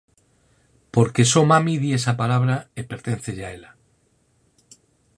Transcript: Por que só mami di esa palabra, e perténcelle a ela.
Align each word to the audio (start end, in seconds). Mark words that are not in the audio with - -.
Por 0.93 1.07
que 1.13 1.23
só 1.31 1.41
mami 1.51 1.75
di 1.81 1.89
esa 1.99 2.13
palabra, 2.21 2.55
e 2.79 2.81
perténcelle 2.91 3.43
a 3.45 3.51
ela. 3.55 3.71